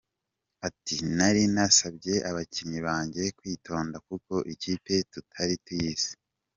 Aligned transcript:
Ati 0.67 0.95
“Nari 1.17 1.43
nasabye 1.55 2.13
abakinnyi 2.29 2.79
banjye 2.87 3.23
kwitonda 3.37 3.97
kuko 4.07 4.33
ikipe 4.53 4.93
tutari 5.11 5.55
tuyizi. 5.65 6.13